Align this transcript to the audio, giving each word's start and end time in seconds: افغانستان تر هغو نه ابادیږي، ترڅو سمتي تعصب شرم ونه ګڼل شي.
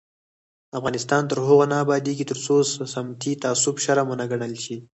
افغانستان 0.77 1.21
تر 1.29 1.37
هغو 1.47 1.65
نه 1.71 1.77
ابادیږي، 1.83 2.25
ترڅو 2.31 2.55
سمتي 2.93 3.31
تعصب 3.43 3.75
شرم 3.83 4.07
ونه 4.09 4.25
ګڼل 4.31 4.53
شي. 4.63 4.77